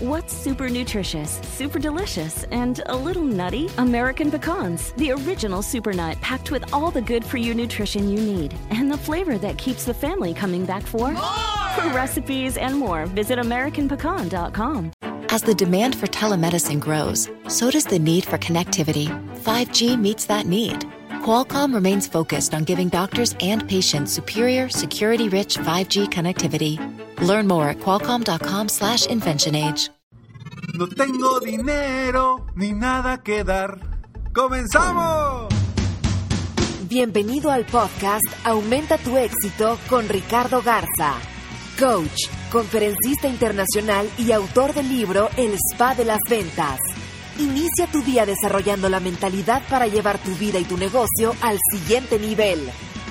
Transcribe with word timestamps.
What's 0.00 0.32
super 0.32 0.68
nutritious, 0.68 1.40
super 1.42 1.80
delicious, 1.80 2.44
and 2.52 2.80
a 2.86 2.94
little 2.94 3.24
nutty? 3.24 3.68
American 3.78 4.30
pecans, 4.30 4.92
the 4.92 5.10
original 5.10 5.60
super 5.60 5.92
nut 5.92 6.16
packed 6.20 6.52
with 6.52 6.72
all 6.72 6.92
the 6.92 7.02
good 7.02 7.24
for 7.24 7.36
you 7.36 7.52
nutrition 7.52 8.08
you 8.08 8.20
need 8.20 8.54
and 8.70 8.88
the 8.88 8.96
flavor 8.96 9.38
that 9.38 9.58
keeps 9.58 9.84
the 9.84 9.92
family 9.92 10.32
coming 10.32 10.64
back 10.64 10.84
for 10.84 11.10
more. 11.10 11.22
For 11.74 11.88
recipes 11.88 12.56
and 12.56 12.76
more, 12.76 13.06
visit 13.06 13.40
AmericanPecan.com. 13.40 14.92
As 15.30 15.42
the 15.42 15.54
demand 15.54 15.96
for 15.96 16.06
telemedicine 16.06 16.78
grows, 16.78 17.28
so 17.48 17.68
does 17.68 17.84
the 17.84 17.98
need 17.98 18.24
for 18.24 18.38
connectivity. 18.38 19.08
5G 19.40 19.98
meets 19.98 20.26
that 20.26 20.46
need. 20.46 20.78
Qualcomm 21.24 21.74
remains 21.74 22.06
focused 22.06 22.54
on 22.54 22.62
giving 22.62 22.88
doctors 22.88 23.34
and 23.40 23.68
patients 23.68 24.12
superior, 24.12 24.68
security-rich 24.68 25.56
5G 25.56 26.06
connectivity. 26.06 26.97
Learn 27.20 27.46
more 27.46 27.68
at 27.68 27.78
qualcomm.com/slash 27.78 29.06
inventionage. 29.08 29.90
No 30.74 30.86
tengo 30.86 31.40
dinero 31.40 32.46
ni 32.54 32.72
nada 32.72 33.22
que 33.22 33.42
dar. 33.42 33.80
¡Comenzamos! 34.32 35.48
Bienvenido 36.88 37.50
al 37.50 37.66
podcast 37.66 38.24
Aumenta 38.44 38.96
tu 38.98 39.16
éxito 39.16 39.76
con 39.90 40.08
Ricardo 40.08 40.62
Garza, 40.62 41.14
coach, 41.78 42.28
conferencista 42.52 43.28
internacional 43.28 44.08
y 44.18 44.30
autor 44.32 44.72
del 44.72 44.88
libro 44.88 45.28
El 45.36 45.54
Spa 45.54 45.94
de 45.94 46.04
las 46.04 46.20
Ventas. 46.30 46.78
Inicia 47.38 47.88
tu 47.90 48.02
día 48.02 48.24
desarrollando 48.24 48.88
la 48.88 49.00
mentalidad 49.00 49.62
para 49.68 49.86
llevar 49.86 50.18
tu 50.18 50.30
vida 50.36 50.60
y 50.60 50.64
tu 50.64 50.76
negocio 50.76 51.34
al 51.40 51.58
siguiente 51.72 52.18
nivel. 52.18 52.60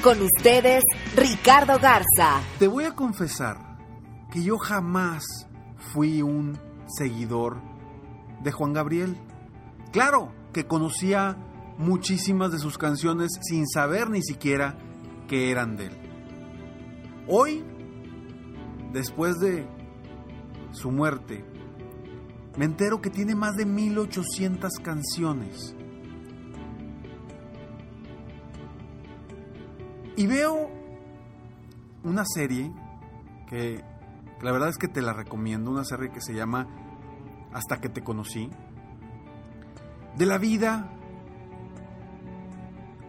Con 0.01 0.21
ustedes, 0.21 0.83
Ricardo 1.15 1.79
Garza. 1.79 2.41
Te 2.59 2.67
voy 2.67 2.85
a 2.85 2.95
confesar 2.95 3.66
que 4.31 4.43
yo 4.43 4.57
jamás 4.57 5.23
fui 5.93 6.21
un 6.21 6.57
seguidor 6.87 7.61
de 8.43 8.51
Juan 8.51 8.73
Gabriel. 8.73 9.17
Claro 9.91 10.31
que 10.53 10.65
conocía 10.65 11.37
muchísimas 11.77 12.51
de 12.51 12.59
sus 12.59 12.77
canciones 12.77 13.31
sin 13.41 13.67
saber 13.67 14.09
ni 14.09 14.21
siquiera 14.21 14.77
que 15.27 15.51
eran 15.51 15.75
de 15.77 15.87
él. 15.87 15.97
Hoy, 17.27 17.63
después 18.93 19.35
de 19.39 19.67
su 20.71 20.91
muerte, 20.91 21.45
me 22.57 22.65
entero 22.65 23.01
que 23.01 23.09
tiene 23.09 23.35
más 23.35 23.55
de 23.55 23.65
1800 23.65 24.73
canciones. 24.81 25.75
Y 30.15 30.25
veo 30.25 30.71
una 32.03 32.23
serie 32.25 32.71
que 33.47 33.83
la 34.41 34.51
verdad 34.51 34.69
es 34.69 34.77
que 34.77 34.87
te 34.87 35.01
la 35.01 35.13
recomiendo, 35.13 35.71
una 35.71 35.83
serie 35.83 36.11
que 36.11 36.21
se 36.21 36.33
llama 36.33 36.67
Hasta 37.53 37.81
que 37.81 37.89
te 37.89 38.03
conocí, 38.03 38.49
de 40.15 40.25
la 40.25 40.37
vida 40.37 40.91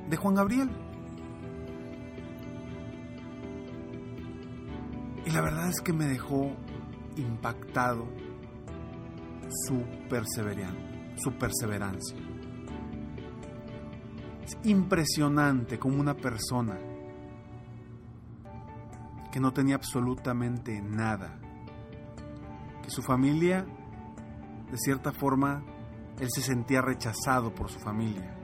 de 0.08 0.16
Juan 0.16 0.34
Gabriel. 0.34 0.70
Y 5.26 5.30
la 5.30 5.42
verdad 5.42 5.68
es 5.68 5.82
que 5.82 5.92
me 5.92 6.06
dejó 6.06 6.52
impactado 7.16 8.08
su 9.66 9.84
perseverancia. 10.08 11.14
Su 11.16 11.32
perseverancia. 11.32 12.16
Es 14.44 14.56
impresionante 14.64 15.78
como 15.78 16.00
una 16.00 16.14
persona 16.14 16.78
que 19.32 19.40
no 19.40 19.52
tenía 19.52 19.76
absolutamente 19.76 20.80
nada, 20.80 21.38
que 22.82 22.90
su 22.90 23.02
familia, 23.02 23.66
de 24.70 24.78
cierta 24.78 25.12
forma, 25.12 25.62
él 26.20 26.28
se 26.30 26.40
sentía 26.40 26.80
rechazado 26.80 27.54
por 27.54 27.70
su 27.70 27.78
familia, 27.78 28.34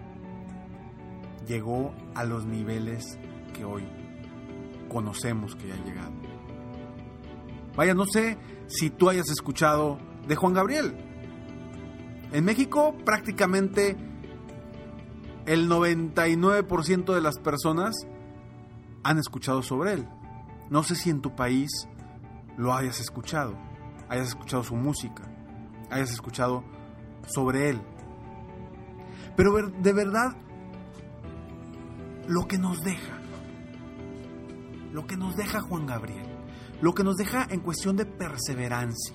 llegó 1.46 1.94
a 2.14 2.24
los 2.24 2.46
niveles 2.46 3.18
que 3.52 3.64
hoy 3.64 3.86
conocemos 4.88 5.54
que 5.56 5.72
ha 5.72 5.76
llegado. 5.76 6.12
Vaya, 7.76 7.94
no 7.94 8.04
sé 8.06 8.38
si 8.66 8.90
tú 8.90 9.08
hayas 9.08 9.28
escuchado 9.30 9.98
de 10.26 10.36
Juan 10.36 10.54
Gabriel. 10.54 10.96
En 12.32 12.44
México 12.44 12.94
prácticamente 13.04 13.96
el 15.46 15.68
99% 15.68 17.14
de 17.14 17.20
las 17.20 17.38
personas 17.38 17.94
han 19.02 19.18
escuchado 19.18 19.62
sobre 19.62 19.94
él. 19.94 20.08
No 20.70 20.82
sé 20.82 20.94
si 20.94 21.10
en 21.10 21.20
tu 21.20 21.34
país 21.34 21.70
lo 22.56 22.74
hayas 22.74 23.00
escuchado, 23.00 23.56
hayas 24.08 24.28
escuchado 24.28 24.62
su 24.62 24.76
música, 24.76 25.24
hayas 25.90 26.10
escuchado 26.12 26.64
sobre 27.26 27.70
él. 27.70 27.80
Pero 29.36 29.68
de 29.68 29.92
verdad, 29.92 30.36
lo 32.28 32.46
que 32.46 32.58
nos 32.58 32.82
deja, 32.82 33.18
lo 34.92 35.06
que 35.06 35.16
nos 35.16 35.36
deja 35.36 35.60
Juan 35.60 35.86
Gabriel, 35.86 36.26
lo 36.80 36.94
que 36.94 37.04
nos 37.04 37.16
deja 37.16 37.46
en 37.50 37.60
cuestión 37.60 37.96
de 37.96 38.06
perseverancia, 38.06 39.14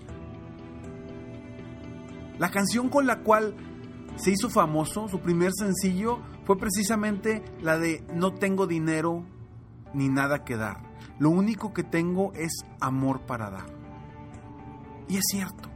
la 2.38 2.52
canción 2.52 2.90
con 2.90 3.06
la 3.06 3.20
cual 3.20 3.56
se 4.16 4.31
hizo 4.31 4.50
famoso, 4.50 5.08
su 5.08 5.20
primer 5.20 5.52
sencillo, 5.54 6.20
fue 6.46 6.58
precisamente 6.58 7.44
la 7.62 7.78
de 7.78 8.04
No 8.14 8.34
tengo 8.34 8.68
dinero 8.68 9.24
ni 9.94 10.10
nada 10.10 10.44
que 10.44 10.58
dar. 10.58 10.89
Lo 11.19 11.30
único 11.30 11.74
que 11.74 11.84
tengo 11.84 12.31
es 12.34 12.52
amor 12.80 13.22
para 13.22 13.50
dar. 13.50 13.66
Y 15.07 15.18
es 15.18 15.24
cierto. 15.30 15.69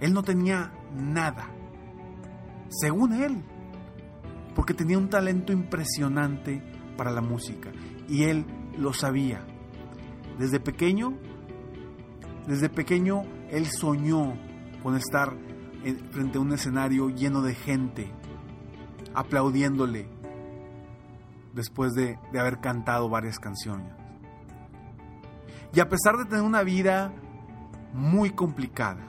Él 0.00 0.14
no 0.14 0.22
tenía 0.22 0.72
nada. 0.94 1.48
Según 2.68 3.12
él. 3.12 3.44
Porque 4.54 4.74
tenía 4.74 4.96
un 4.96 5.10
talento 5.10 5.52
impresionante 5.52 6.62
para 6.96 7.10
la 7.10 7.20
música. 7.20 7.70
Y 8.08 8.24
él 8.24 8.46
lo 8.78 8.92
sabía. 8.92 9.44
Desde 10.38 10.60
pequeño, 10.60 11.14
desde 12.46 12.68
pequeño, 12.68 13.22
él 13.50 13.66
soñó 13.66 14.34
con 14.82 14.96
estar 14.96 15.36
frente 16.10 16.38
a 16.38 16.40
un 16.40 16.52
escenario 16.52 17.10
lleno 17.10 17.42
de 17.42 17.54
gente, 17.54 18.10
aplaudiéndole 19.14 20.08
después 21.54 21.92
de, 21.94 22.18
de, 22.32 22.40
haber 22.40 22.60
cantado 22.60 23.08
varias 23.08 23.38
canciones. 23.38 23.92
Y 25.72 25.80
a 25.80 25.88
pesar 25.88 26.16
de 26.16 26.24
tener 26.24 26.42
una 26.42 26.62
vida 26.62 27.12
muy 27.92 28.30
complicada, 28.30 29.02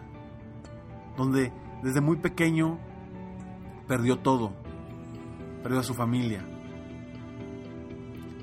donde 1.17 1.51
desde 1.83 2.01
muy 2.01 2.17
pequeño 2.17 2.79
perdió 3.87 4.19
todo, 4.19 4.53
perdió 5.63 5.79
a 5.79 5.83
su 5.83 5.93
familia, 5.93 6.43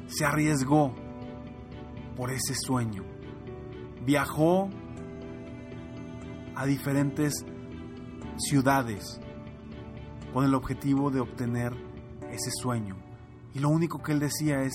se 0.07 0.25
arriesgó 0.25 0.95
por 2.17 2.31
ese 2.31 2.55
sueño, 2.55 3.05
viajó 4.05 4.69
a 6.55 6.67
diferentes 6.67 7.33
ciudades 8.37 9.21
con 10.33 10.45
el 10.45 10.55
objetivo 10.55 11.11
de 11.11 11.21
obtener 11.21 11.73
ese 12.31 12.51
sueño. 12.61 12.97
Y 13.55 13.59
lo 13.59 13.69
único 13.69 14.03
que 14.03 14.13
él 14.13 14.21
decía 14.21 14.63
es, 14.63 14.73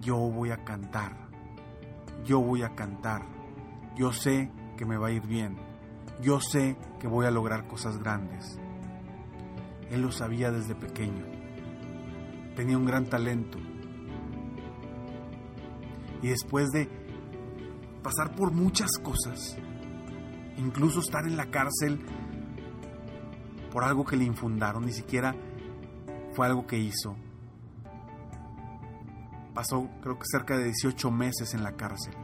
yo 0.00 0.16
voy 0.16 0.50
a 0.50 0.64
cantar, 0.64 1.28
yo 2.24 2.40
voy 2.40 2.62
a 2.62 2.74
cantar, 2.74 3.22
yo 3.96 4.12
sé 4.12 4.50
que 4.76 4.84
me 4.84 4.96
va 4.96 5.08
a 5.08 5.12
ir 5.12 5.26
bien, 5.26 5.56
yo 6.20 6.40
sé 6.40 6.76
que 7.00 7.08
voy 7.08 7.26
a 7.26 7.30
lograr 7.30 7.66
cosas 7.66 7.98
grandes. 7.98 8.58
Él 9.90 10.02
lo 10.02 10.12
sabía 10.12 10.50
desde 10.50 10.74
pequeño, 10.74 11.24
tenía 12.54 12.76
un 12.76 12.84
gran 12.84 13.06
talento. 13.06 13.58
Y 16.20 16.28
después 16.28 16.68
de 16.70 16.88
pasar 18.02 18.34
por 18.34 18.52
muchas 18.52 18.90
cosas, 19.02 19.56
incluso 20.58 21.00
estar 21.00 21.26
en 21.26 21.36
la 21.36 21.46
cárcel 21.46 22.04
por 23.72 23.84
algo 23.84 24.04
que 24.04 24.16
le 24.16 24.24
infundaron, 24.24 24.84
ni 24.84 24.92
siquiera 24.92 25.34
fue 26.32 26.46
algo 26.46 26.66
que 26.66 26.78
hizo. 26.78 27.16
Pasó 29.58 29.88
creo 30.00 30.16
que 30.16 30.24
cerca 30.24 30.56
de 30.56 30.66
18 30.66 31.10
meses 31.10 31.52
en 31.52 31.64
la 31.64 31.72
cárcel. 31.72 32.14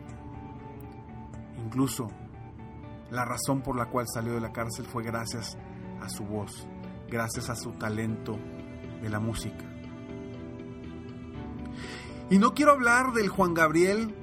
Incluso 1.66 2.08
la 3.10 3.24
razón 3.24 3.60
por 3.60 3.74
la 3.74 3.86
cual 3.86 4.06
salió 4.06 4.34
de 4.34 4.40
la 4.40 4.52
cárcel 4.52 4.86
fue 4.86 5.02
gracias 5.02 5.58
a 6.00 6.08
su 6.08 6.22
voz, 6.22 6.64
gracias 7.10 7.50
a 7.50 7.56
su 7.56 7.72
talento 7.72 8.38
de 9.02 9.08
la 9.08 9.18
música. 9.18 9.64
Y 12.30 12.38
no 12.38 12.54
quiero 12.54 12.70
hablar 12.70 13.12
del 13.14 13.28
Juan 13.30 13.52
Gabriel 13.52 14.14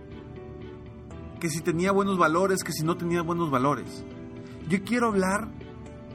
que 1.42 1.50
si 1.50 1.60
tenía 1.60 1.92
buenos 1.92 2.18
valores, 2.18 2.64
que 2.64 2.72
si 2.72 2.86
no 2.86 2.96
tenía 2.96 3.24
buenos 3.24 3.52
valores. 3.52 4.06
Yo 4.70 4.86
quiero 4.86 5.08
hablar 5.08 5.50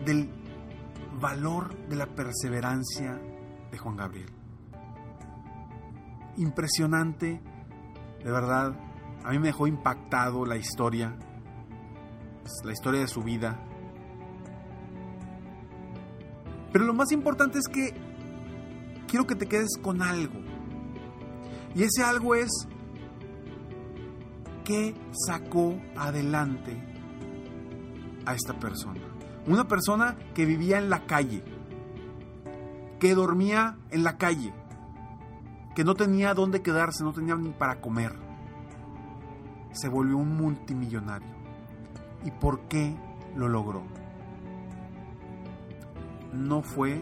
del 0.06 0.30
valor 1.20 1.76
de 1.88 1.96
la 1.96 2.06
perseverancia 2.06 3.20
de 3.70 3.76
Juan 3.76 3.98
Gabriel. 3.98 4.45
Impresionante, 6.36 7.40
de 8.22 8.30
verdad, 8.30 8.74
a 9.24 9.30
mí 9.30 9.38
me 9.38 9.48
dejó 9.48 9.66
impactado 9.66 10.44
la 10.44 10.56
historia. 10.56 11.16
la 12.64 12.72
historia 12.72 13.00
de 13.00 13.08
su 13.08 13.22
vida. 13.22 13.60
Pero 16.72 16.84
lo 16.84 16.94
más 16.94 17.10
importante 17.10 17.58
es 17.58 17.66
que 17.68 17.92
quiero 19.08 19.26
que 19.26 19.34
te 19.34 19.46
quedes 19.46 19.78
con 19.82 20.02
algo. 20.02 20.40
Y 21.74 21.82
ese 21.82 22.02
algo 22.02 22.34
es 22.34 22.50
que 24.64 24.94
sacó 25.26 25.76
adelante 25.96 26.76
a 28.26 28.34
esta 28.34 28.58
persona. 28.58 29.00
Una 29.46 29.68
persona 29.68 30.16
que 30.34 30.44
vivía 30.44 30.78
en 30.78 30.90
la 30.90 31.06
calle, 31.06 31.42
que 32.98 33.14
dormía 33.14 33.78
en 33.90 34.04
la 34.04 34.18
calle, 34.18 34.52
que 35.76 35.84
no 35.84 35.94
tenía 35.94 36.32
dónde 36.32 36.62
quedarse, 36.62 37.04
no 37.04 37.12
tenía 37.12 37.36
ni 37.36 37.50
para 37.50 37.82
comer. 37.82 38.14
Se 39.72 39.90
volvió 39.90 40.16
un 40.16 40.34
multimillonario. 40.34 41.36
¿Y 42.24 42.30
por 42.30 42.60
qué 42.62 42.96
lo 43.36 43.46
logró? 43.46 43.82
No 46.32 46.62
fue 46.62 46.98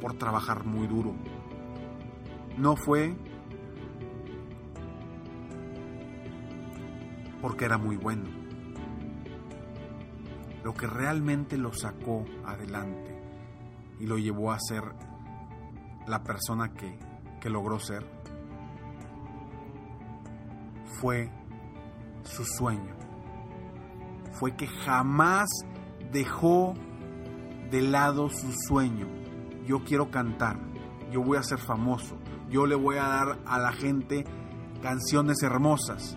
por 0.00 0.14
trabajar 0.14 0.64
muy 0.64 0.86
duro. 0.86 1.12
No 2.56 2.74
fue 2.74 3.14
porque 7.42 7.66
era 7.66 7.76
muy 7.76 7.98
bueno. 7.98 8.30
Lo 10.64 10.72
que 10.72 10.86
realmente 10.86 11.58
lo 11.58 11.74
sacó 11.74 12.24
adelante 12.46 13.14
y 14.00 14.06
lo 14.06 14.16
llevó 14.16 14.52
a 14.52 14.58
ser 14.58 14.84
la 16.06 16.22
persona 16.22 16.72
que, 16.72 16.98
que 17.40 17.50
logró 17.50 17.78
ser 17.78 18.04
fue 21.00 21.30
su 22.22 22.44
sueño. 22.44 22.94
Fue 24.32 24.56
que 24.56 24.66
jamás 24.66 25.48
dejó 26.12 26.74
de 27.70 27.82
lado 27.82 28.28
su 28.28 28.52
sueño. 28.68 29.06
Yo 29.66 29.84
quiero 29.84 30.10
cantar, 30.10 30.58
yo 31.10 31.22
voy 31.22 31.38
a 31.38 31.42
ser 31.42 31.58
famoso, 31.58 32.16
yo 32.48 32.66
le 32.66 32.76
voy 32.76 32.96
a 32.96 33.08
dar 33.08 33.38
a 33.46 33.58
la 33.58 33.72
gente 33.72 34.24
canciones 34.82 35.42
hermosas. 35.42 36.16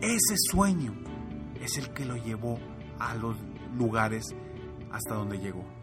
Ese 0.00 0.34
sueño 0.50 0.94
es 1.60 1.78
el 1.78 1.92
que 1.92 2.04
lo 2.04 2.16
llevó 2.16 2.58
a 2.98 3.14
los 3.16 3.36
lugares 3.76 4.26
hasta 4.92 5.14
donde 5.14 5.38
llegó 5.38 5.75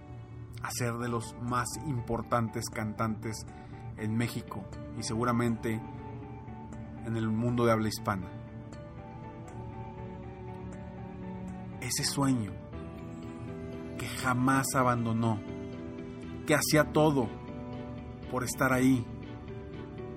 a 0.63 0.71
ser 0.71 0.93
de 0.93 1.09
los 1.09 1.35
más 1.41 1.67
importantes 1.85 2.69
cantantes 2.69 3.45
en 3.97 4.15
México 4.15 4.63
y 4.97 5.03
seguramente 5.03 5.81
en 7.05 7.17
el 7.17 7.29
mundo 7.29 7.65
de 7.65 7.73
habla 7.73 7.89
hispana. 7.89 8.27
Ese 11.81 12.05
sueño 12.05 12.51
que 13.97 14.07
jamás 14.07 14.67
abandonó, 14.73 15.39
que 16.47 16.55
hacía 16.55 16.91
todo 16.93 17.27
por 18.31 18.45
estar 18.45 18.71
ahí, 18.71 19.05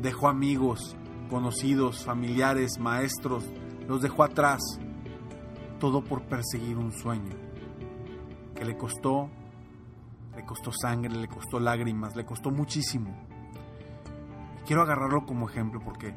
dejó 0.00 0.28
amigos, 0.28 0.96
conocidos, 1.28 2.04
familiares, 2.04 2.78
maestros, 2.78 3.44
los 3.88 4.00
dejó 4.00 4.22
atrás, 4.22 4.60
todo 5.80 6.04
por 6.04 6.22
perseguir 6.22 6.78
un 6.78 6.92
sueño 6.92 7.34
que 8.54 8.64
le 8.64 8.76
costó 8.76 9.28
le 10.36 10.44
costó 10.44 10.70
sangre, 10.70 11.14
le 11.16 11.28
costó 11.28 11.58
lágrimas, 11.58 12.14
le 12.14 12.26
costó 12.26 12.50
muchísimo. 12.50 13.10
quiero 14.66 14.82
agarrarlo 14.82 15.24
como 15.24 15.48
ejemplo 15.48 15.80
porque 15.82 16.14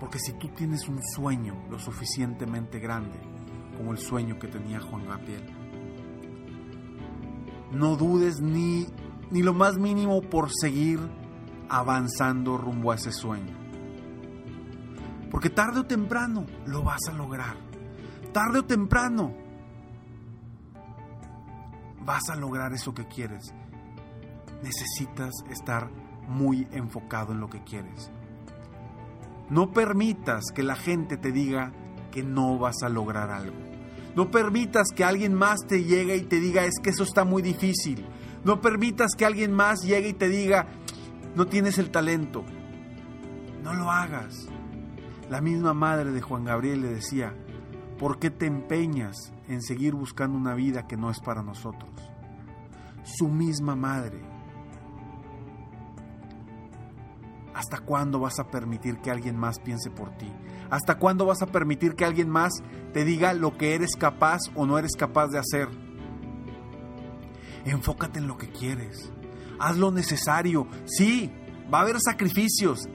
porque 0.00 0.18
si 0.20 0.32
tú 0.34 0.48
tienes 0.48 0.88
un 0.88 1.02
sueño 1.02 1.54
lo 1.68 1.78
suficientemente 1.78 2.78
grande 2.78 3.18
como 3.76 3.92
el 3.92 3.98
sueño 3.98 4.38
que 4.38 4.48
tenía 4.48 4.80
Juan 4.80 5.06
Gabriel, 5.06 5.44
no 7.72 7.96
dudes 7.96 8.40
ni 8.40 8.86
ni 9.30 9.42
lo 9.42 9.52
más 9.52 9.76
mínimo 9.76 10.22
por 10.22 10.48
seguir 10.50 10.98
avanzando 11.68 12.56
rumbo 12.56 12.92
a 12.92 12.94
ese 12.94 13.12
sueño. 13.12 13.54
Porque 15.30 15.50
tarde 15.50 15.80
o 15.80 15.84
temprano 15.84 16.46
lo 16.64 16.82
vas 16.82 17.00
a 17.10 17.12
lograr. 17.12 17.56
Tarde 18.32 18.60
o 18.60 18.64
temprano 18.64 19.47
vas 22.08 22.30
a 22.30 22.36
lograr 22.36 22.72
eso 22.72 22.94
que 22.94 23.06
quieres. 23.06 23.52
Necesitas 24.62 25.30
estar 25.50 25.90
muy 26.26 26.66
enfocado 26.72 27.34
en 27.34 27.40
lo 27.40 27.50
que 27.50 27.62
quieres. 27.62 28.10
No 29.50 29.72
permitas 29.72 30.44
que 30.54 30.62
la 30.62 30.74
gente 30.74 31.18
te 31.18 31.32
diga 31.32 31.70
que 32.10 32.22
no 32.22 32.58
vas 32.58 32.82
a 32.82 32.88
lograr 32.88 33.30
algo. 33.30 33.58
No 34.16 34.30
permitas 34.30 34.88
que 34.96 35.04
alguien 35.04 35.34
más 35.34 35.58
te 35.68 35.84
llegue 35.84 36.16
y 36.16 36.22
te 36.22 36.40
diga 36.40 36.64
es 36.64 36.76
que 36.82 36.90
eso 36.90 37.02
está 37.02 37.24
muy 37.24 37.42
difícil. 37.42 38.06
No 38.42 38.62
permitas 38.62 39.10
que 39.14 39.26
alguien 39.26 39.52
más 39.52 39.82
llegue 39.82 40.08
y 40.08 40.14
te 40.14 40.30
diga 40.30 40.66
no 41.34 41.46
tienes 41.46 41.76
el 41.76 41.90
talento. 41.90 42.42
No 43.62 43.74
lo 43.74 43.90
hagas. 43.90 44.48
La 45.28 45.42
misma 45.42 45.74
madre 45.74 46.10
de 46.12 46.22
Juan 46.22 46.46
Gabriel 46.46 46.80
le 46.80 46.88
decía, 46.88 47.34
¿por 47.98 48.18
qué 48.18 48.30
te 48.30 48.46
empeñas 48.46 49.30
en 49.48 49.62
seguir 49.62 49.94
buscando 49.94 50.36
una 50.36 50.54
vida 50.54 50.86
que 50.86 50.96
no 50.96 51.10
es 51.10 51.20
para 51.20 51.42
nosotros. 51.42 51.90
Su 53.02 53.28
misma 53.28 53.74
madre. 53.74 54.20
¿Hasta 57.54 57.80
cuándo 57.80 58.20
vas 58.20 58.38
a 58.38 58.50
permitir 58.50 58.98
que 58.98 59.10
alguien 59.10 59.36
más 59.36 59.58
piense 59.58 59.90
por 59.90 60.16
ti? 60.16 60.30
¿Hasta 60.70 60.98
cuándo 60.98 61.26
vas 61.26 61.42
a 61.42 61.46
permitir 61.46 61.94
que 61.96 62.04
alguien 62.04 62.28
más 62.28 62.52
te 62.92 63.04
diga 63.04 63.32
lo 63.32 63.56
que 63.56 63.74
eres 63.74 63.96
capaz 63.96 64.38
o 64.54 64.66
no 64.66 64.78
eres 64.78 64.94
capaz 64.96 65.28
de 65.28 65.38
hacer? 65.38 65.68
Enfócate 67.64 68.18
en 68.18 68.28
lo 68.28 68.36
que 68.36 68.50
quieres. 68.50 69.12
Haz 69.58 69.76
lo 69.76 69.90
necesario. 69.90 70.68
Sí, 70.84 71.32
va 71.72 71.78
a 71.78 71.82
haber 71.82 72.00
sacrificios. 72.00 72.88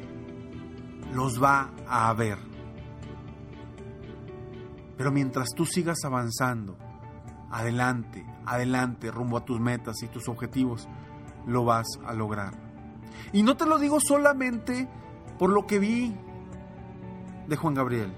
Los 1.13 1.41
va 1.41 1.73
a 1.87 2.09
haber 2.09 2.52
pero 4.97 5.11
mientras 5.11 5.49
tú 5.55 5.65
sigas 5.65 5.97
avanzando, 6.05 6.77
adelante, 7.51 8.25
adelante, 8.45 9.11
rumbo 9.11 9.37
a 9.37 9.45
tus 9.45 9.59
metas 9.59 10.01
y 10.03 10.07
tus 10.07 10.27
objetivos, 10.27 10.87
lo 11.45 11.65
vas 11.65 11.87
a 12.05 12.13
lograr. 12.13 12.53
Y 13.31 13.43
no 13.43 13.57
te 13.57 13.65
lo 13.65 13.79
digo 13.79 13.99
solamente 13.99 14.87
por 15.37 15.49
lo 15.49 15.65
que 15.65 15.79
vi 15.79 16.15
de 17.47 17.55
Juan 17.55 17.73
Gabriel. 17.73 18.13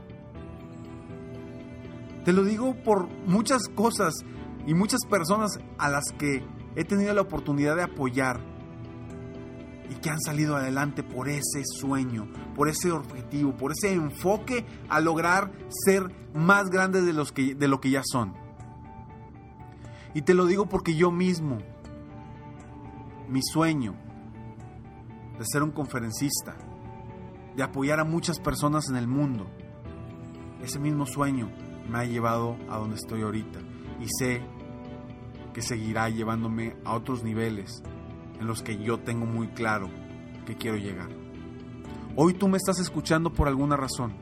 Te 2.23 2.33
lo 2.33 2.43
digo 2.43 2.75
por 2.83 3.07
muchas 3.27 3.67
cosas 3.67 4.13
y 4.65 4.73
muchas 4.73 5.01
personas 5.09 5.59
a 5.77 5.89
las 5.89 6.05
que 6.17 6.43
he 6.75 6.83
tenido 6.83 7.13
la 7.13 7.21
oportunidad 7.21 7.75
de 7.75 7.83
apoyar 7.83 8.54
y 9.89 9.95
que 9.95 10.09
han 10.09 10.19
salido 10.19 10.55
adelante 10.55 11.03
por 11.03 11.29
ese 11.29 11.63
sueño, 11.63 12.27
por 12.55 12.69
ese 12.69 12.91
objetivo, 12.91 13.55
por 13.55 13.71
ese 13.71 13.93
enfoque 13.93 14.65
a 14.89 14.99
lograr 14.99 15.51
ser 15.69 16.11
más 16.33 16.69
grandes 16.69 17.05
de, 17.05 17.13
los 17.13 17.31
que, 17.31 17.55
de 17.55 17.67
lo 17.67 17.79
que 17.79 17.91
ya 17.91 18.01
son. 18.03 18.33
Y 20.13 20.21
te 20.21 20.33
lo 20.33 20.45
digo 20.45 20.67
porque 20.67 20.95
yo 20.95 21.11
mismo, 21.11 21.59
mi 23.27 23.41
sueño 23.43 23.95
de 25.37 25.45
ser 25.45 25.63
un 25.63 25.71
conferencista, 25.71 26.55
de 27.55 27.63
apoyar 27.63 27.99
a 27.99 28.05
muchas 28.05 28.39
personas 28.39 28.89
en 28.89 28.95
el 28.95 29.07
mundo, 29.07 29.47
ese 30.61 30.79
mismo 30.79 31.05
sueño 31.05 31.51
me 31.89 31.99
ha 31.99 32.05
llevado 32.05 32.57
a 32.69 32.77
donde 32.77 32.95
estoy 32.95 33.21
ahorita 33.21 33.59
y 33.99 34.07
sé 34.19 34.41
que 35.53 35.61
seguirá 35.61 36.09
llevándome 36.09 36.75
a 36.83 36.95
otros 36.95 37.23
niveles 37.23 37.83
en 38.39 38.47
los 38.47 38.61
que 38.61 38.77
yo 38.77 38.99
tengo 38.99 39.25
muy 39.25 39.47
claro 39.49 39.89
que 40.45 40.55
quiero 40.55 40.77
llegar. 40.77 41.09
Hoy 42.15 42.33
tú 42.33 42.47
me 42.47 42.57
estás 42.57 42.79
escuchando 42.79 43.33
por 43.33 43.47
alguna 43.47 43.75
razón, 43.75 44.13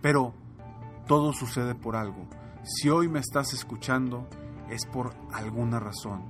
pero 0.00 0.34
todo 1.06 1.32
sucede 1.32 1.74
por 1.74 1.96
algo. 1.96 2.26
Si 2.64 2.88
hoy 2.88 3.08
me 3.08 3.20
estás 3.20 3.52
escuchando 3.52 4.28
es 4.70 4.86
por 4.86 5.14
alguna 5.32 5.78
razón. 5.80 6.24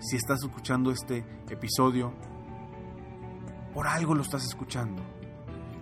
Si 0.00 0.16
estás 0.16 0.42
escuchando 0.42 0.90
este 0.90 1.24
episodio, 1.48 2.12
por 3.72 3.86
algo 3.86 4.14
lo 4.14 4.22
estás 4.22 4.44
escuchando. 4.44 5.02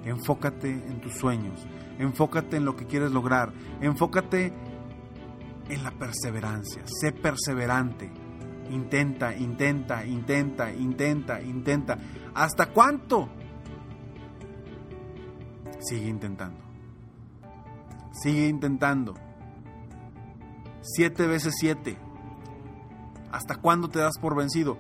Enfócate 0.05 0.71
en 0.71 1.01
tus 1.01 1.15
sueños, 1.15 1.67
enfócate 1.99 2.59
en 2.59 2.65
lo 2.65 2.77
que 2.77 2.87
quieres 2.87 3.11
lograr, 3.11 3.53
enfócate 3.81 4.53
en 5.69 5.83
la 5.83 5.91
perseverancia, 5.91 6.83
sé 6.87 7.11
perseverante 7.11 8.13
Intenta, 8.71 9.35
intenta, 9.37 10.05
intenta, 10.05 10.73
intenta, 10.73 11.41
intenta. 11.41 11.99
¿Hasta 12.35 12.67
cuánto? 12.67 13.29
Sigue 15.81 16.09
intentando. 16.09 16.59
Sigue 18.13 18.49
intentando. 18.49 19.15
Siete 20.81 21.27
veces 21.27 21.55
siete. 21.59 21.99
¿Hasta 23.31 23.57
cuándo 23.57 23.89
te 23.89 23.99
das 23.99 24.19
por 24.21 24.37
vencido? 24.37 24.79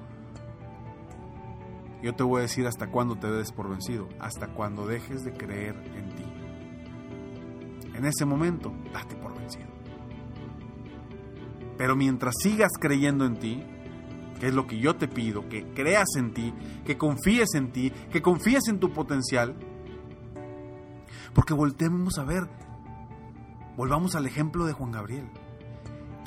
Yo 2.02 2.14
te 2.14 2.22
voy 2.22 2.38
a 2.38 2.42
decir 2.42 2.66
hasta 2.66 2.88
cuándo 2.88 3.16
te 3.16 3.30
des 3.30 3.52
por 3.52 3.68
vencido, 3.68 4.08
hasta 4.20 4.48
cuando 4.48 4.86
dejes 4.86 5.24
de 5.24 5.32
creer 5.32 5.74
en 5.96 6.08
ti. 6.14 6.24
En 7.94 8.04
ese 8.04 8.24
momento, 8.24 8.72
date 8.92 9.16
por 9.16 9.36
vencido. 9.36 9.66
Pero 11.76 11.96
mientras 11.96 12.34
sigas 12.42 12.72
creyendo 12.78 13.24
en 13.24 13.36
ti, 13.36 13.64
que 14.38 14.48
es 14.48 14.54
lo 14.54 14.66
que 14.66 14.78
yo 14.78 14.96
te 14.96 15.08
pido, 15.08 15.48
que 15.48 15.66
creas 15.74 16.08
en 16.16 16.32
ti, 16.32 16.52
que 16.84 16.96
confíes 16.96 17.54
en 17.54 17.72
ti, 17.72 17.90
que 18.10 18.22
confíes 18.22 18.68
en 18.68 18.78
tu 18.78 18.92
potencial, 18.92 19.56
porque 21.34 21.54
voltemos 21.54 22.18
a 22.18 22.24
ver, 22.24 22.48
volvamos 23.76 24.14
al 24.14 24.26
ejemplo 24.26 24.64
de 24.64 24.72
Juan 24.72 24.92
Gabriel. 24.92 25.28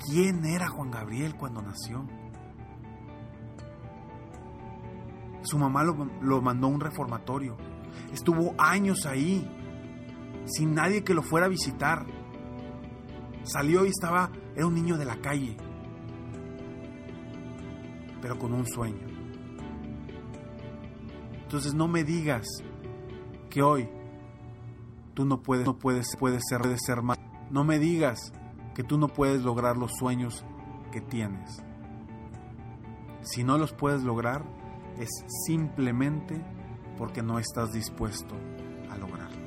¿Quién 0.06 0.46
era 0.46 0.70
Juan 0.70 0.92
Gabriel 0.92 1.36
cuando 1.36 1.62
nació? 1.62 2.06
Su 5.42 5.58
mamá 5.58 5.84
lo, 5.84 6.10
lo, 6.22 6.42
mandó 6.42 6.68
a 6.68 6.70
un 6.70 6.80
reformatorio. 6.80 7.58
Estuvo 8.14 8.54
años 8.58 9.06
ahí, 9.06 9.50
sin 10.46 10.74
nadie 10.74 11.04
que 11.04 11.14
lo 11.14 11.22
fuera 11.22 11.48
a 11.48 11.50
visitar. 11.50 12.06
Salió 13.44 13.86
y 13.86 13.90
estaba, 13.90 14.32
era 14.56 14.68
un 14.68 14.76
niño 14.76 14.98
de 14.98 15.06
la 15.06 15.18
calle, 15.18 15.58
pero 18.22 18.38
con 18.38 18.54
un 18.54 18.68
sueño. 18.68 19.08
Entonces 21.44 21.74
no 21.74 21.88
me 21.88 22.04
digas 22.04 22.46
que 23.50 23.62
hoy 23.62 23.90
tú 25.14 25.26
no 25.26 25.42
puedes, 25.42 25.66
no 25.66 25.78
puedes, 25.78 26.16
puedes 26.18 26.44
ser, 26.48 26.62
puedes 26.62 26.82
ser 26.86 27.02
más. 27.02 27.18
No 27.50 27.64
me 27.64 27.80
digas 27.80 28.32
que 28.76 28.84
tú 28.84 28.98
no 28.98 29.08
puedes 29.08 29.42
lograr 29.44 29.78
los 29.78 29.92
sueños 29.98 30.46
que 30.92 31.02
tienes. 31.02 31.64
Si 33.22 33.44
no 33.44 33.58
los 33.58 33.74
puedes 33.74 34.04
lograr, 34.04 34.44
es 35.00 35.10
simplemente 35.46 36.42
porque 36.98 37.24
no 37.24 37.40
estás 37.40 37.72
dispuesto 37.72 38.36
a 38.90 38.98
lograrlo. 38.98 39.40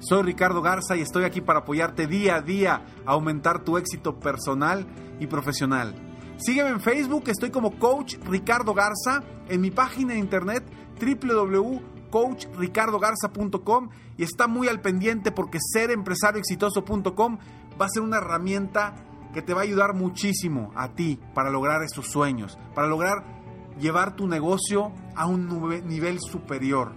Soy 0.00 0.22
Ricardo 0.24 0.62
Garza 0.62 0.96
y 0.96 1.00
estoy 1.00 1.24
aquí 1.24 1.40
para 1.40 1.60
apoyarte 1.60 2.06
día 2.06 2.36
a 2.36 2.42
día 2.42 2.84
a 3.06 3.12
aumentar 3.12 3.64
tu 3.64 3.78
éxito 3.78 4.18
personal 4.18 4.86
y 5.20 5.26
profesional. 5.28 5.94
Sígueme 6.44 6.70
en 6.70 6.80
Facebook, 6.80 7.28
estoy 7.28 7.50
como 7.50 7.78
Coach 7.78 8.16
Ricardo 8.24 8.74
Garza, 8.74 9.22
en 9.48 9.60
mi 9.60 9.70
página 9.70 10.14
de 10.14 10.18
internet 10.18 10.64
www.coachricardogarza.com 11.00 13.88
y 14.16 14.24
está 14.24 14.48
muy 14.48 14.66
al 14.66 14.80
pendiente 14.80 15.30
porque 15.30 15.58
serempresarioexitoso.com 15.60 17.38
va 17.80 17.86
a 17.86 17.88
ser 17.88 18.02
una 18.02 18.16
herramienta 18.16 18.96
que 19.32 19.40
te 19.40 19.54
va 19.54 19.60
a 19.60 19.62
ayudar 19.62 19.94
muchísimo 19.94 20.72
a 20.74 20.88
ti 20.88 21.20
para 21.32 21.50
lograr 21.50 21.84
esos 21.84 22.08
sueños, 22.08 22.58
para 22.74 22.88
lograr 22.88 23.22
llevar 23.78 24.16
tu 24.16 24.26
negocio 24.26 24.90
a 25.14 25.28
un 25.28 25.46
nivel 25.86 26.18
superior. 26.20 26.92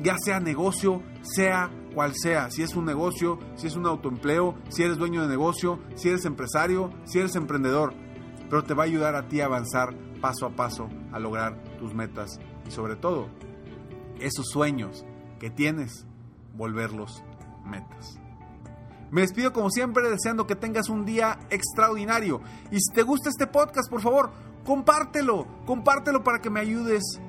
Ya 0.00 0.16
sea 0.16 0.38
negocio, 0.38 1.02
sea 1.22 1.72
cual 1.92 2.14
sea, 2.14 2.52
si 2.52 2.62
es 2.62 2.76
un 2.76 2.84
negocio, 2.84 3.40
si 3.56 3.66
es 3.66 3.74
un 3.74 3.86
autoempleo, 3.86 4.54
si 4.68 4.84
eres 4.84 4.96
dueño 4.96 5.22
de 5.22 5.28
negocio, 5.28 5.80
si 5.96 6.08
eres 6.08 6.24
empresario, 6.24 6.92
si 7.04 7.18
eres 7.18 7.34
emprendedor, 7.34 8.05
pero 8.48 8.64
te 8.64 8.74
va 8.74 8.84
a 8.84 8.86
ayudar 8.86 9.14
a 9.14 9.28
ti 9.28 9.40
a 9.40 9.46
avanzar 9.46 9.94
paso 10.20 10.46
a 10.46 10.50
paso 10.50 10.88
a 11.12 11.18
lograr 11.18 11.62
tus 11.78 11.94
metas 11.94 12.38
y 12.66 12.70
sobre 12.70 12.96
todo 12.96 13.28
esos 14.20 14.46
sueños 14.48 15.04
que 15.38 15.50
tienes, 15.50 16.06
volverlos 16.54 17.22
metas. 17.64 18.18
Me 19.10 19.20
despido 19.20 19.52
como 19.52 19.70
siempre 19.70 20.10
deseando 20.10 20.46
que 20.46 20.56
tengas 20.56 20.88
un 20.88 21.04
día 21.04 21.38
extraordinario 21.50 22.40
y 22.70 22.80
si 22.80 22.92
te 22.92 23.02
gusta 23.02 23.28
este 23.28 23.46
podcast, 23.46 23.88
por 23.90 24.00
favor, 24.00 24.30
compártelo, 24.64 25.46
compártelo 25.64 26.24
para 26.24 26.40
que 26.40 26.50
me 26.50 26.60
ayudes 26.60 27.20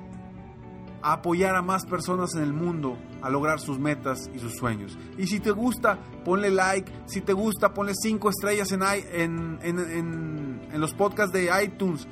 a 1.02 1.14
apoyar 1.14 1.54
a 1.54 1.62
más 1.62 1.84
personas 1.86 2.34
en 2.34 2.42
el 2.42 2.52
mundo 2.52 2.98
a 3.22 3.30
lograr 3.30 3.60
sus 3.60 3.78
metas 3.78 4.30
y 4.34 4.38
sus 4.38 4.54
sueños. 4.54 4.98
Y 5.16 5.26
si 5.26 5.40
te 5.40 5.50
gusta, 5.50 5.98
ponle 6.24 6.50
like. 6.50 6.90
Si 7.06 7.20
te 7.20 7.32
gusta, 7.32 7.74
ponle 7.74 7.92
5 7.94 8.30
estrellas 8.30 8.72
en, 8.72 8.82
en, 8.82 9.58
en, 9.62 10.60
en, 10.72 10.80
los 10.80 10.94
podcasts 10.94 11.32
de 11.32 11.50
iTunes. 11.62 12.06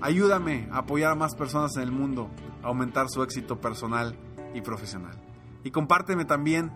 Ayúdame 0.00 0.68
a 0.70 0.78
apoyar 0.78 1.12
a 1.12 1.16
más 1.16 1.34
personas 1.34 1.76
en 1.76 1.82
el 1.82 1.92
mundo 1.92 2.30
a 2.62 2.68
aumentar 2.68 3.08
su 3.08 3.22
éxito 3.22 3.60
personal 3.60 4.16
y 4.54 4.60
profesional. 4.60 5.18
Y 5.64 5.70
compárteme 5.70 6.24
también 6.24 6.72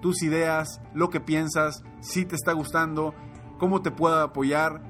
tus 0.00 0.22
ideas, 0.22 0.80
lo 0.94 1.10
que 1.10 1.20
piensas, 1.20 1.82
si 2.00 2.24
te 2.24 2.36
está 2.36 2.52
gustando, 2.52 3.14
cómo 3.58 3.82
te 3.82 3.90
puedo 3.90 4.20
apoyar 4.20 4.82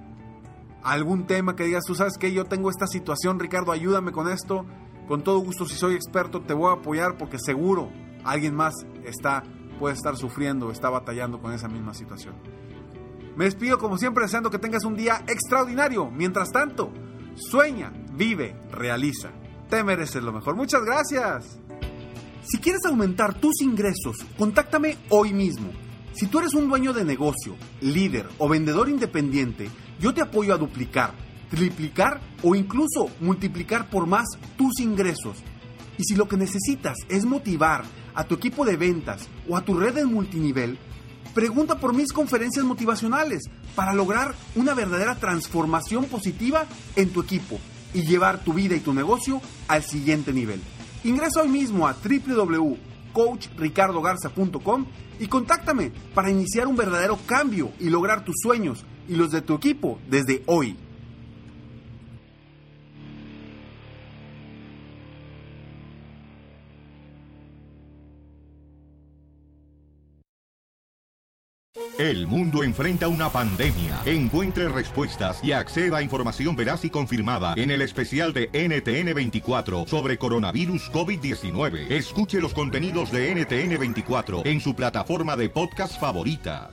algún 0.83 1.27
tema 1.27 1.57
que 1.57 1.65
digas, 1.65 1.85
tú 1.85 1.95
sabes 1.95 2.17
que 2.19 2.33
yo 2.33 2.45
tengo 2.45 2.71
esta 2.71 2.87
situación, 2.87 3.39
Ricardo, 3.39 3.73
ayúdame 3.73 4.13
con 4.13 4.29
esto. 4.31 4.65
Con 5.11 5.25
todo 5.25 5.41
gusto, 5.41 5.67
si 5.67 5.75
soy 5.75 5.97
experto, 5.97 6.41
te 6.41 6.55
voy 6.55 6.71
a 6.71 6.75
apoyar 6.75 7.19
porque 7.19 7.37
seguro 7.37 7.91
alguien 8.23 8.55
más 8.55 8.73
está, 9.05 9.43
puede 9.81 9.97
estar 9.97 10.17
sufriendo, 10.17 10.71
está 10.71 10.89
batallando 10.89 11.41
con 11.41 11.53
esa 11.53 11.67
misma 11.67 11.95
situación. 11.95 12.37
Me 13.35 13.47
despido 13.47 13.77
como 13.79 13.99
siempre 13.99 14.23
deseando 14.23 14.53
que 14.53 14.61
tengas 14.61 14.85
un 14.85 14.95
día 14.95 15.25
extraordinario. 15.27 16.13
Mientras 16.13 16.53
tanto, 16.53 16.93
sueña, 17.35 17.93
vive, 18.13 18.55
realiza. 18.71 19.33
Te 19.69 19.83
mereces 19.83 20.23
lo 20.23 20.33
mejor. 20.33 20.55
Muchas 20.55 20.85
gracias. 20.85 21.59
Si 22.45 22.59
quieres 22.59 22.85
aumentar 22.85 23.35
tus 23.35 23.63
ingresos, 23.63 24.19
contáctame 24.39 24.97
hoy 25.09 25.33
mismo. 25.33 25.73
Si 26.13 26.29
tú 26.29 26.39
eres 26.39 26.55
un 26.55 26.69
dueño 26.69 26.93
de 26.93 27.05
negocio, 27.05 27.57
líder 27.81 28.29
o 28.39 28.49
vendedor 28.49 28.89
independiente, 28.89 29.71
yo 29.99 30.15
te 30.15 30.23
apoyo 30.23 30.55
a 30.55 30.59
duplicar, 30.59 31.15
triplicar 31.51 32.23
o 32.43 32.55
incluso 32.55 33.11
multiplicar 33.21 33.91
por 33.91 34.07
más 34.07 34.27
tus 34.57 34.81
ingresos. 34.81 35.37
Y 35.99 36.05
si 36.05 36.15
lo 36.15 36.27
que 36.29 36.39
necesitas 36.39 36.97
es 37.09 37.27
motivar 37.27 37.85
a 38.15 38.25
tu 38.25 38.37
equipo 38.37 38.65
de 38.65 38.77
ventas 38.77 39.29
o 39.49 39.57
a 39.57 39.65
tu 39.65 39.77
red 39.79 39.95
de 39.95 40.07
multinivel, 40.07 40.79
pregunta 41.35 41.79
por 41.79 41.95
mis 41.95 42.13
conferencias 42.13 42.65
motivacionales 42.65 43.43
para 43.75 43.93
lograr 43.93 44.35
una 44.55 44.75
verdadera 44.75 45.17
transformación 45.17 46.05
positiva 46.07 46.67
en 46.97 47.11
tu 47.11 47.21
equipo 47.21 47.59
y 47.93 48.03
llevar 48.03 48.43
tu 48.43 48.55
vida 48.55 48.77
y 48.77 48.81
tu 48.81 48.95
negocio 48.95 49.43
al 49.69 49.83
siguiente 49.83 50.33
nivel. 50.33 50.63
Ingresa 51.05 51.43
hoy 51.43 51.49
mismo 51.49 51.87
a 51.89 51.95
www.coachricardogarza.com 51.95 54.87
y 55.19 55.27
contáctame 55.27 55.93
para 56.15 56.31
iniciar 56.31 56.67
un 56.67 56.77
verdadero 56.77 57.19
cambio 57.27 57.73
y 57.79 57.91
lograr 57.91 58.25
tus 58.25 58.37
sueños 58.43 58.87
y 59.09 59.17
los 59.17 59.31
de 59.31 59.43
tu 59.43 59.55
equipo 59.55 59.99
desde 60.09 60.43
hoy. 60.47 60.79
El 72.01 72.27
mundo 72.27 72.63
enfrenta 72.63 73.09
una 73.09 73.29
pandemia. 73.29 74.01
Encuentre 74.07 74.71
respuestas 74.71 75.45
y 75.45 75.53
acceda 75.53 75.99
a 75.99 76.03
información 76.03 76.57
veraz 76.57 76.83
y 76.87 76.89
confirmada 76.89 77.53
en 77.59 77.71
el 77.71 77.83
especial 77.83 78.33
de 78.33 78.51
NTN24 78.53 79.87
sobre 79.87 80.17
coronavirus 80.17 80.91
COVID-19. 80.93 81.91
Escuche 81.91 82.41
los 82.41 82.55
contenidos 82.55 83.13
de 83.13 83.37
NTN24 83.37 84.47
en 84.47 84.63
su 84.63 84.75
plataforma 84.75 85.37
de 85.37 85.51
podcast 85.51 86.01
favorita. 86.01 86.71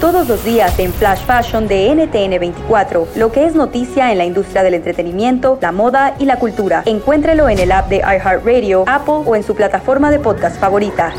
Todos 0.00 0.26
los 0.26 0.42
días 0.42 0.78
en 0.78 0.90
Flash 0.94 1.20
Fashion 1.26 1.68
de 1.68 1.90
NTN24, 1.90 3.16
lo 3.16 3.30
que 3.30 3.44
es 3.44 3.54
noticia 3.54 4.10
en 4.10 4.16
la 4.16 4.24
industria 4.24 4.62
del 4.62 4.72
entretenimiento, 4.72 5.58
la 5.60 5.70
moda 5.70 6.16
y 6.18 6.24
la 6.24 6.38
cultura. 6.38 6.82
Encuéntrelo 6.86 7.50
en 7.50 7.58
el 7.58 7.72
app 7.72 7.90
de 7.90 7.98
iHeartRadio, 7.98 8.84
Apple 8.86 9.22
o 9.26 9.36
en 9.36 9.42
su 9.42 9.54
plataforma 9.54 10.10
de 10.10 10.18
podcast 10.18 10.58
favorita. 10.58 11.12